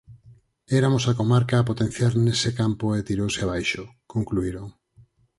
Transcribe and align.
"Eramos 0.79 1.03
a 1.07 1.13
comarca 1.19 1.55
a 1.59 1.67
potenciar 1.69 2.13
nese 2.25 2.49
campo 2.59 2.85
e 2.97 2.99
tirouse 3.07 3.39
abaixo", 3.43 3.83
concluíron. 4.13 4.67